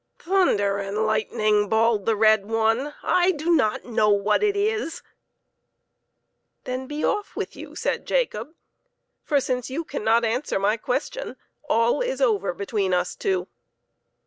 [0.17, 5.03] "Thunder and lightning!" bawled the red one, "/ do not know what it is
[5.69, 6.13] /""
[6.63, 8.55] Then be off with you!" said Jacob,"
[9.25, 11.35] for, since you cannot answer my question,
[11.69, 13.47] all is over between us two."